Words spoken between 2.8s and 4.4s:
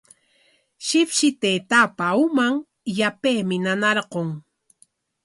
yapaymi nanarqun.